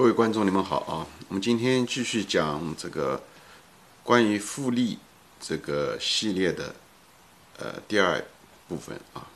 [0.00, 1.06] 各位观众，你们好啊！
[1.28, 3.22] 我们今天继续讲这个
[4.02, 4.98] 关于复利
[5.38, 6.74] 这个系列的
[7.58, 8.24] 呃第二
[8.66, 9.28] 部分啊，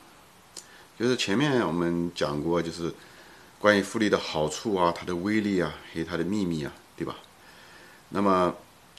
[0.97, 2.91] 就是前面我们讲过，就是
[3.59, 7.15] 关于复利的好处啊、它的威力啊，还有它的秘密啊，对吧？
[8.09, 8.55] 那么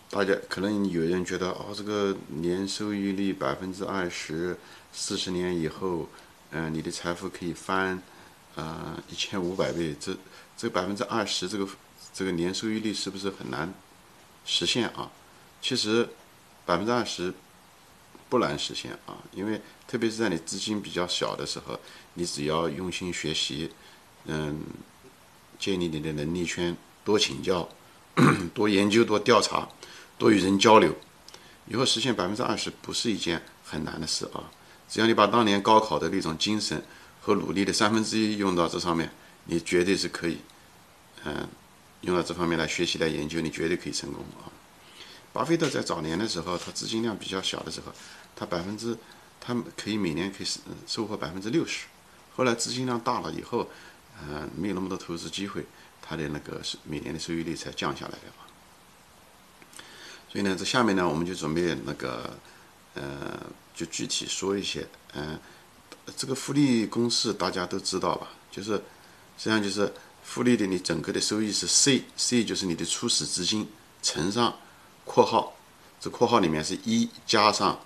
[0.09, 4.57] 大家可能有人觉得哦，这个年收益率百分之二十，
[4.93, 6.09] 四十年以后，
[6.53, 8.01] 嗯，你的财富可以翻
[8.55, 10.17] 啊一千五百倍，这。
[10.57, 11.69] 这百分之二十，这个
[12.15, 13.73] 这个年收益率是不是很难
[14.47, 15.11] 实现啊？
[15.61, 16.09] 其实
[16.65, 17.35] 百分之二十
[18.31, 21.79] 不难实现啊，因为特别是在你资金比较小的时候，
[22.15, 23.71] 你只要用心学习，
[24.25, 24.63] 嗯，
[25.59, 27.69] 建立你的能力圈，多请教，
[28.55, 29.69] 多研究，多调查，
[30.17, 30.95] 多与人交流，
[31.67, 34.51] 以后实现百分之二十不是一件很难的事啊。
[34.89, 36.83] 只要你把当年高考的那种精神
[37.21, 39.11] 和努力的三分之一用到这上面。
[39.49, 40.39] 你绝对是可以，
[41.25, 41.49] 嗯，
[42.01, 44.51] 用到这方面来学习来研究，你绝对可以成功啊！
[45.33, 47.93] 巴菲特在早年的时候，他资金量比较小的时候，
[48.35, 48.99] 他百分之，
[49.41, 50.47] 他可以每年可以
[50.87, 51.87] 收获百分之六十。
[52.35, 53.71] 后来资金量大了以后，
[54.21, 55.65] 嗯，没有那么多投资机会，
[56.03, 58.19] 他的那个每年的收益率才降下来的。
[60.29, 62.37] 所以呢，这下面呢，我们就准备那个，
[62.95, 63.41] 呃，
[63.75, 65.39] 就具体说一些，嗯，
[66.17, 68.29] 这个复利公式大家都知道吧？
[68.51, 68.83] 就是。
[69.39, 69.93] 实际上就是
[70.25, 73.69] 复利的，你整个的收益是 C，C 就是你的初始资金
[74.03, 74.57] 乘上
[75.05, 75.55] 括号，
[76.01, 77.79] 这括号里面是一加上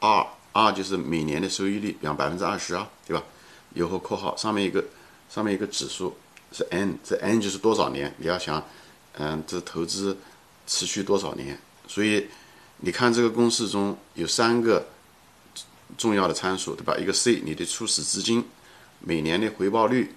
[0.00, 3.22] 二，二就是每年的收益率，比方百分之二十啊，对吧？
[3.74, 4.84] 以后括号上面一个
[5.28, 6.16] 上面一个指数
[6.52, 8.14] 是 N，这 N 就是多少年？
[8.18, 8.64] 你要想，
[9.14, 10.16] 嗯，这投资
[10.66, 11.58] 持续多少年？
[11.88, 12.28] 所以
[12.78, 14.86] 你看这个公式中有三个
[15.98, 16.96] 重要的参数，对吧？
[16.96, 18.44] 一个 C，你的初始资金
[19.00, 20.14] 每年的回报率。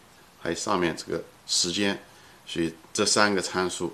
[0.48, 2.02] 还有上面这个时间，
[2.46, 3.94] 所以这三个参数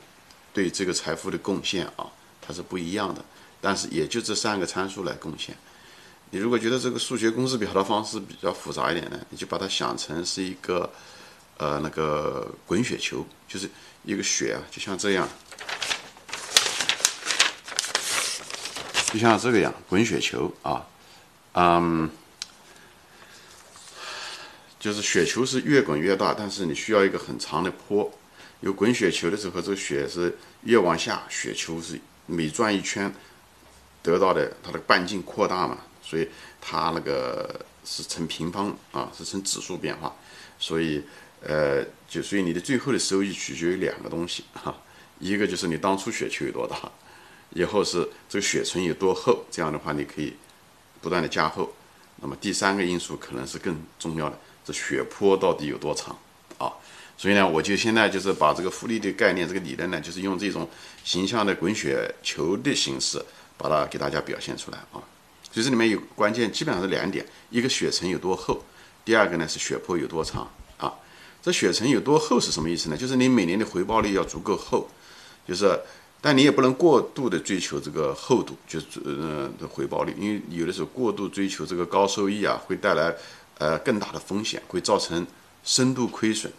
[0.53, 2.05] 对这个财富的贡献啊，
[2.39, 3.25] 它是不一样的。
[3.59, 5.57] 但是也就这三个参数来贡献。
[6.29, 10.87] 你如果觉得这个数学公式表达方式比较复杂一点呢，你就把它想成是一个
[11.57, 13.67] 呃那个滚雪球，就是
[14.03, 15.27] 一个雪啊，就像这样，
[19.11, 20.85] 就像这个样滚雪球啊，
[21.53, 22.07] 嗯。
[24.83, 28.11] 就是雪球是越滚越大，但是你需要一个很长的坡。
[28.59, 33.09] 有滚雪球的时候，这个雪是越往下，雪球是每转一圈
[34.01, 36.27] 得到的它的半径扩大嘛，所以
[36.59, 40.13] 它那个是呈平方啊，是呈指数变化。
[40.59, 41.01] 所以
[41.39, 44.75] 呃，就所以你的最后的收益取决于两个东西哈，
[45.17, 46.91] 一个就是你当初雪球有多大，
[47.51, 50.33] 以后是这个雪层有多厚，这样的话你可以
[50.99, 51.73] 不断的加厚。
[52.17, 54.37] 那么第三个因素可能是更重要的。
[54.63, 56.17] 这雪坡到底有多长
[56.57, 56.71] 啊？
[57.15, 60.67] 所以呢，我就现在就是把这个复利的概念、这个理论呢，就是用这种
[61.05, 63.23] 形象的滚雪球的形式，
[63.55, 64.99] 把它给大家表现出来啊。
[65.51, 68.63] 所以这里面有关键，基本上是两点：一个雪层有多厚，
[69.05, 70.91] 第二个呢是雪坡有多长啊。
[71.41, 72.97] 这雪层有多厚是什么意思呢？
[72.97, 74.89] 就是你每年的回报率要足够厚，
[75.47, 75.79] 就是，
[76.19, 83.15] 但你也不能过度的追求这个厚度，就是呃的回报率，因为有的时候过度追求这个高收益啊，会带来。
[83.59, 85.25] 呃，更大的风险会造成
[85.63, 86.51] 深度亏损。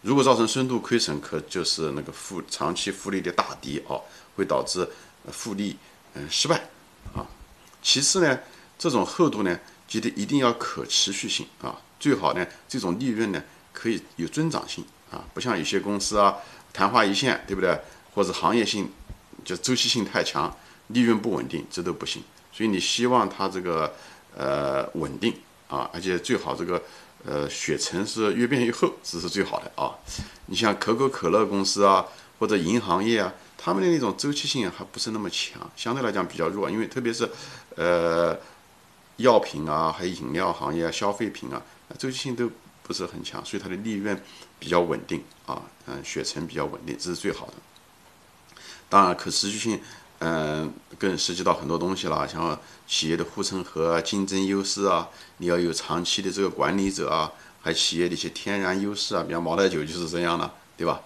[0.00, 4.02] 如果造成深度亏损，可就是那个复长期复利的大敌哦，
[4.34, 4.88] 会导致
[5.30, 5.76] 复利
[6.14, 6.56] 嗯失败
[7.14, 7.24] 啊。
[7.80, 8.38] 其次呢，
[8.76, 13.40] 这种厚度呢，记得一定要可持续性啊，最好呢这种利润呢
[13.72, 16.36] 可以有增长性啊，不像有些公司啊
[16.72, 17.78] 昙花一现，对不对？
[18.14, 18.90] 或者行业性
[19.44, 20.54] 就周期性太强，
[20.88, 22.22] 利润不稳定，这都不行。
[22.52, 23.94] 所以你希望它这个
[24.36, 25.32] 呃稳定。
[25.72, 26.82] 啊，而且最好这个，
[27.24, 29.96] 呃，雪层是越变越厚，这是最好的啊。
[30.44, 32.04] 你像可口可乐公司啊，
[32.38, 36.68] 或者银行业啊，他们的那种周期性还不是那么强，相对来讲比较弱。
[36.68, 37.26] 因为特别是，
[37.76, 38.38] 呃，
[39.16, 41.62] 药品啊，还有饮料行业、啊、消费品啊，
[41.96, 42.50] 周期性都
[42.82, 44.22] 不是很强，所以它的利润
[44.58, 45.62] 比较稳定啊。
[45.86, 47.54] 嗯，雪层比较稳定，这是最好的。
[48.90, 49.80] 当然，可持续性。
[50.24, 55.08] 嗯，更涉及到很多东西了，像企业的护城河啊、竞争优势啊，
[55.38, 61.02] 你要有长期的这个管理者啊，还企业的一些天然优势啊，比方茅台酒就是这样的，对吧？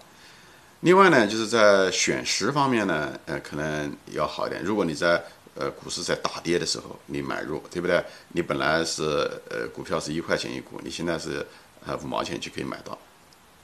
[0.81, 4.63] 另外呢，就是在选时方面呢，呃，可能要好一点。
[4.63, 5.23] 如果你在
[5.55, 7.99] 呃股市在大跌的时候你买入，对不对？
[8.33, 9.01] 你本来是
[9.49, 11.43] 呃股票是一块钱一股，你现在是
[11.83, 12.95] 呃五毛钱就可以买到，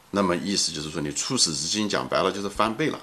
[0.09, 2.99] 那么意思就是说你初始资金讲白了就是翻倍了。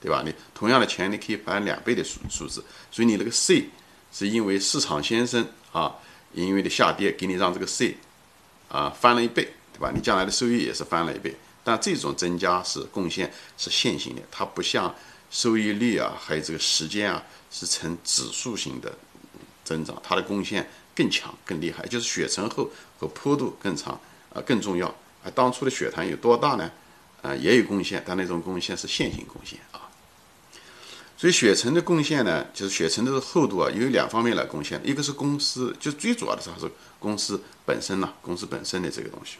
[0.00, 0.22] 对吧？
[0.24, 3.68] 你同样的钱，你可以翻两倍的数数字，所以你那个 C
[4.10, 5.94] 是因为市场先生啊，
[6.32, 7.98] 因为的下跌给你让这个 C
[8.68, 9.92] 啊翻了一倍，对吧？
[9.94, 14.94] 你将来的收益也是翻了一倍，但这种增加是贡献是线性的，它不像
[15.30, 18.96] 收益率啊，还有这个时间啊，是呈指数型的
[19.62, 24.00] 增长，它的贡献更强、更厉害，就是血沉厚和坡度更长
[24.32, 24.88] 啊，更重要
[25.22, 25.30] 啊。
[25.34, 26.70] 当初的血团有多大呢？
[27.22, 29.89] 啊，也有贡献，但那种贡献是线性贡献啊。
[31.20, 36.66] 所以血层的贡献呢，就是血层的厚度啊，有两方面来贡献，一个是公司，就最主要的是还是
[36.98, 39.36] 公司本身呐，公司本身的这个东西。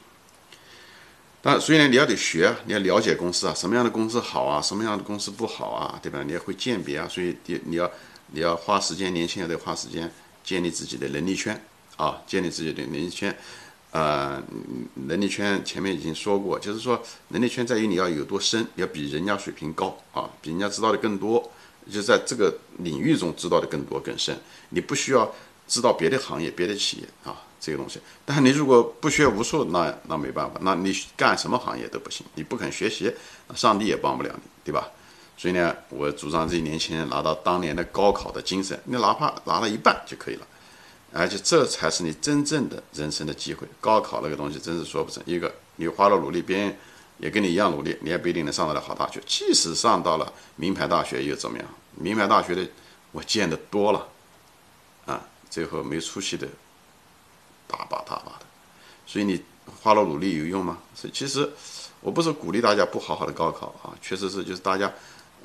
[1.41, 6.23] 但所以呢，你要得学，你要了解公司啊，什么样的公司好啊，什么样的公司不好啊，对吧？
[6.23, 7.91] 你要会鉴别啊，所以你你要
[8.33, 10.13] 你要花时间，年轻人得花时间
[10.45, 11.65] 建立自己的能力圈
[11.97, 13.35] 啊，建立自己的能力圈。
[13.93, 14.41] 呃，
[15.07, 21.51] 能力圈前面已经说过，就是说能力圈在于你要有多深，要比人家水平高啊，比人家知道的更多，
[21.91, 24.39] 就在这个领域中知道的更多更深。
[24.71, 25.31] 你不需要
[25.67, 28.01] 知道别的行业、别的企业啊，这个东西。
[28.25, 32.25] 但是你如果不学无术，那那没办法，那你干什么行业都不行。
[32.35, 33.13] 你不肯学习，
[33.55, 34.89] 上帝也帮不了你，对吧？
[35.37, 40.47] 所以呢，我主张这些年轻人拿到当年的高考的精神，你哪怕拿了一半就可以了。
[41.13, 43.67] 而且这才是你真正的人生的机会。
[43.81, 45.23] 高考那个东西真是说不成。
[45.27, 46.77] 一个你花了努力，别人
[47.19, 49.21] 也跟你一样努力，你也不一定能上得了好大学。
[49.27, 51.67] 即使上到了名牌大学又怎么样？
[52.01, 52.67] 名牌大学的
[53.13, 54.09] 我见得多了，
[55.07, 55.21] 啊，
[55.51, 56.49] 最后没出息的
[57.69, 58.47] 大把大把的。
[59.07, 59.43] 所以你
[59.83, 60.79] 花了努力有用吗？
[60.95, 61.49] 所以其实
[62.01, 64.93] 我不是鼓励大家不好好的高考啊，确实是就是大家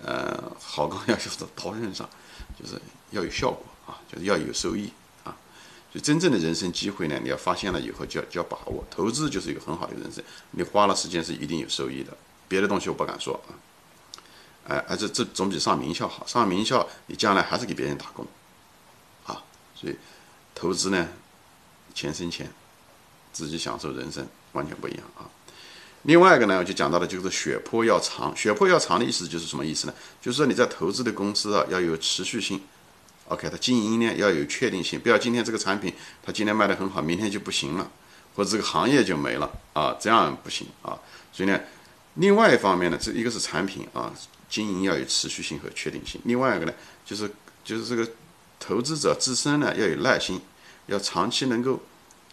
[0.04, 2.10] 呃好高要就是刀刃上，
[2.60, 2.82] 就是
[3.12, 4.92] 要有效果啊，就是要有收益。
[6.04, 8.84] 真正的人生机会呢，你要发现了以后就要就要把握。
[8.92, 12.12] 投资就是一个很好的人生，你花了时间是一定有收益的。
[12.50, 13.56] 别的东西我不敢说啊，
[14.68, 16.26] 哎，而且这总比上名校好。
[16.28, 18.26] 上名校你将来还是给别人打工，
[19.26, 19.42] 啊，
[19.76, 19.96] 所以
[20.54, 21.08] 投资呢，
[21.94, 22.52] 钱生钱，
[23.32, 25.30] 自己享受人生完全不一样啊。
[26.04, 28.36] 另外一个呢，我就讲到的就是血泊要长。
[28.36, 29.94] 血泊要长的意思就是什么意思呢？
[30.22, 32.62] 就是说你在投资的公司啊，要有持续性。
[33.28, 35.92] OK，它经营呢要有确定性，不要今天这个产品
[36.24, 37.92] 它今天卖得很好，明天就不行了，
[38.36, 41.00] 或者这个行业就没了啊，这样不行啊。
[41.34, 41.60] 所以呢，
[42.14, 44.14] 另外一方面呢，这一个是产品啊，
[44.50, 46.20] 经营要有持续性和确定性。
[46.26, 46.74] 另外一个呢，
[47.06, 47.30] 就是
[47.64, 48.10] 就是这个
[48.60, 50.42] 投资者自身呢要有耐心，
[50.88, 51.80] 要长期能够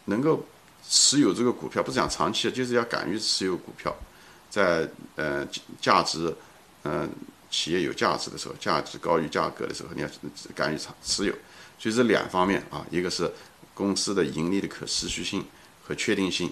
[0.06, 0.44] 能够
[0.88, 3.94] 持有这个股票，不是讲长期，就是要敢于持有股票，
[4.50, 5.46] 在呃
[5.80, 6.34] 价值
[6.84, 7.10] 嗯。
[7.54, 10.08] 企业有价值的时候，价值高于价格的时候，你要
[10.54, 11.34] 敢于持持有。
[11.78, 13.30] 所以这两方面啊，一个是
[13.74, 15.44] 公司的盈利的可持续性
[15.84, 16.50] 和确定性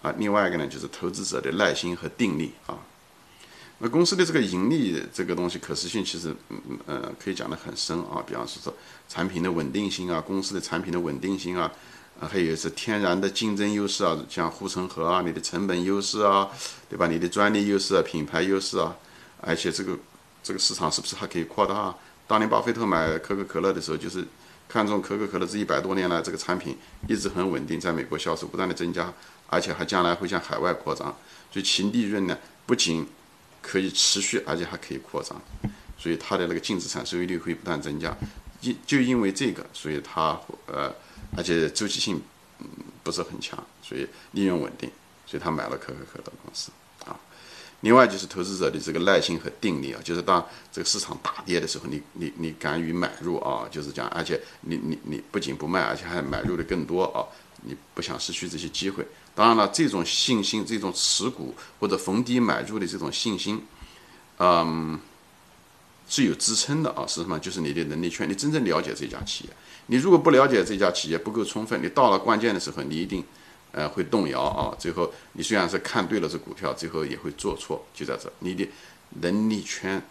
[0.00, 2.78] 啊，另外一个呢就是投资者的耐心和定力啊。
[3.78, 8.74] 那公司的这个盈利这个东西可实性其实嗯嗯可以讲得很深啊，比方说说
[9.08, 11.70] 产品的稳定性啊，公司的产品的稳定性啊，
[12.20, 16.48] 啊还有是天然的竞争优势啊，像护城河啊，你的成本优势啊，
[16.88, 17.06] 对吧？
[17.06, 18.96] 你的专利优势啊，品牌优势啊，
[19.40, 19.96] 而且这个。
[20.40, 21.94] 这个市场是不是还可以扩大？
[22.26, 24.24] 当年巴菲特买可口可乐的时候，就是
[24.66, 26.74] 看中可口可乐这一百多年来这个产品
[27.06, 29.12] 一直很稳定，在美国销售不断的增加，
[29.48, 31.08] 而且还将来会向海外扩张，
[31.52, 33.06] 所以其利润呢不仅
[33.68, 35.38] 可以持续，而且还可以扩张，
[35.98, 38.16] 所以它的那个净资产收益率会不断增加。
[38.62, 40.92] 因就因为这个，所以它呃，
[41.36, 42.20] 而且周期性
[42.60, 42.66] 嗯
[43.04, 44.90] 不是很强，所以利润稳定，
[45.26, 46.72] 所以他买了可口可乐公司
[47.04, 47.14] 啊。
[47.82, 57.22] 另外就是投资者的这个耐心和定力啊，就是当这个市场大跌的时候，你你你敢于买入啊，就是讲，而且你你你不仅不卖，而且还买入的更多啊，
[57.62, 59.06] 你不想失去这些机会。
[59.38, 63.64] 当然了，这种信心、这种持股或者逢低买入的这种信心，
[64.38, 64.98] 嗯，
[66.08, 67.06] 是有支撑的啊。
[67.06, 67.38] 是什么？
[67.38, 69.50] 就是你的能力圈，你真正了解这家企业。
[69.86, 73.24] 你如果不了解这家企业不够充分，你到了关键的时候，你一定。
[73.70, 74.74] 呃，会动摇啊！
[74.78, 78.66] 最后你虽然是看对了这股票，最后也会做错，就在这，你的
[79.20, 80.02] 能力圈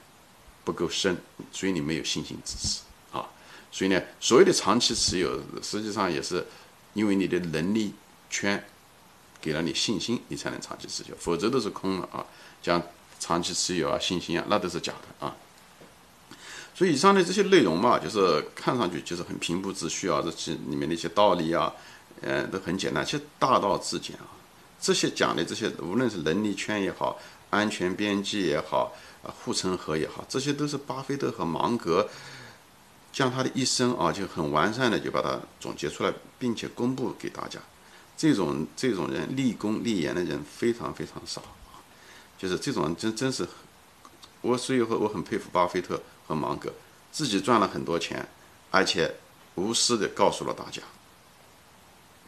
[0.63, 1.17] 不够深，
[1.51, 2.81] 所以你没有信心支持
[3.11, 3.27] 啊。
[3.71, 6.45] 所以呢，所谓的长期持有，实际上也是
[6.93, 7.95] 因为你的能力
[8.29, 8.63] 圈
[9.41, 12.25] 给了你信心，你才能长期持有，否则都是空的啊。
[12.61, 12.81] 讲
[13.19, 15.35] 长期持有啊，信心啊，那都是假的啊。
[16.75, 21.73] 所以以上的这些内容嘛，就是看上去就是很平铺直叙啊，这些里面的一些道理啊。
[22.21, 24.25] 嗯，都很简单，其实大道至简啊。
[24.81, 27.19] 这些讲的这些，无论是能力圈也好，
[27.51, 28.91] 安全边际也好，
[29.21, 32.09] 啊，护城河也好，这些都是巴菲特和芒格
[33.13, 37.59] 将他的一生啊，就很完善的就把它总结出来，并且公布给大家。
[38.17, 41.41] 这种这种人立功立言的人非常非常少，
[42.35, 43.47] 就是这种人真真是，
[44.41, 46.73] 我所以我我很佩服巴菲特和芒格，
[47.11, 48.27] 自己赚了很多钱，
[48.71, 49.15] 而且
[49.53, 50.81] 无私的告诉了大家。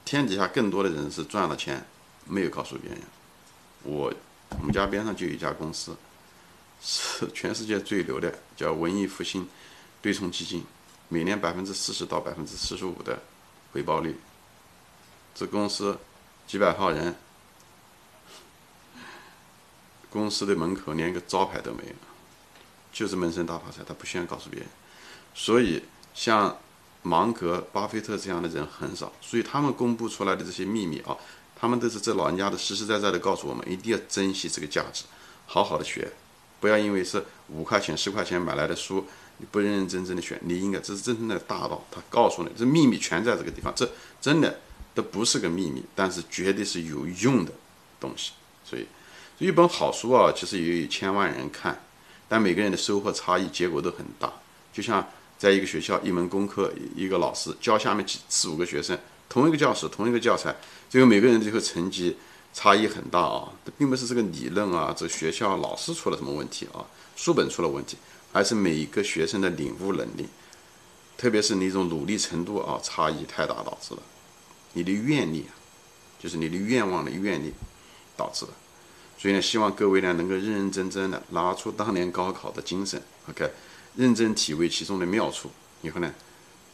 [0.05, 1.83] 天底下更多的人是赚了钱，
[2.25, 3.01] 没有告诉别人。
[3.81, 4.13] 我
[4.59, 5.95] 我们家边上就有一家公司，
[6.81, 9.47] 是全世界最牛的，叫文艺复兴
[10.01, 10.63] 对冲基金，
[11.07, 13.19] 每年百分之四十到百分之四十五的
[13.71, 14.15] 回报率。
[15.39, 15.97] 这公司
[16.45, 17.15] 几百号人，
[20.09, 21.93] 公司的门口连个招牌都没有，
[22.91, 24.67] 就是闷声大发财，他不需要告诉别人。
[25.33, 25.81] 所以
[26.13, 26.57] 像
[27.03, 31.15] 芒格、巴菲特这样的人很少，所以他们公布出来的这些秘密啊。
[31.55, 35.05] 他们都是这老人家的实实在在的告诉我们，一定要珍惜这个价值，
[35.45, 36.11] 好好的学，
[36.59, 39.05] 不要因为是五块钱、十块钱买来的书，
[39.37, 40.37] 你不认认真真的学。
[40.43, 44.59] 你应该这是真正的大道，他告诉你，这秘密全在这个地方，这真的
[44.99, 47.53] 这不是个秘密，但是绝对是有用的
[48.01, 48.33] 东西。
[48.65, 48.85] 所以，
[49.37, 51.81] 一本好书啊，其实也有千万人看，
[52.27, 54.29] 但每个人的收获差异，结果都很大。
[54.73, 58.99] 就像在一个学校，一门功课，一个老师教下面几四五个学生。
[59.29, 60.53] 同一个教室，同一个教材，
[60.89, 62.17] 最后每个人最后成绩
[62.53, 63.49] 差异很大啊！
[63.63, 66.83] 这并不是这个理论啊，这学校老师出了什么问题啊，
[67.15, 67.95] 书本出了问题，
[68.33, 70.27] 而是每一个学生的领悟能力，
[71.17, 74.01] 特别是那种努力程度啊，差异太大导致了。
[74.73, 75.45] 你的愿力，
[76.19, 77.53] 就是你的愿望的愿力
[78.15, 78.51] 导致的。
[79.17, 83.51] 所以呢，希望各位呢能够认认真真的拿出当年高考的精神，OK，
[83.95, 85.49] 认真体会其中的妙处，
[85.81, 86.13] 以后呢。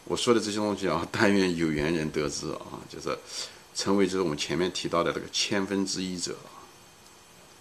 [0.07, 3.17] 我说的这些东西啊， 但愿有缘人得知啊，就是
[3.73, 6.35] 成为就是我们前面提到的这个千分之一者。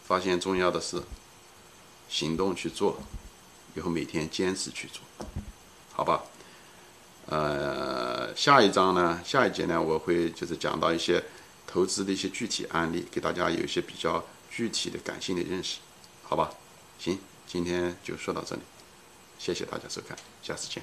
[0.06, 1.02] 发现重要的是
[2.10, 2.98] 行动去做，
[3.74, 5.00] 以后每天坚持去做，
[5.94, 6.22] 好吧？
[7.24, 7.93] 呃，
[8.34, 11.22] 下一章呢，下一节呢，我会就是讲到一些
[11.66, 15.78] 投资的一些具体案例，给大家有一些比较具体的感性的认识，
[16.22, 16.50] 好吧？
[16.98, 18.62] 行，今天就说到这里，
[19.38, 20.82] 谢谢大家收看，下次见。